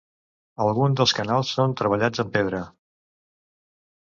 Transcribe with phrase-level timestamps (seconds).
[0.63, 2.63] Algun dels canals són treballats en pedra.